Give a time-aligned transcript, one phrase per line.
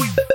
[0.00, 0.33] Wait.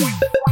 [0.00, 0.47] Yeah.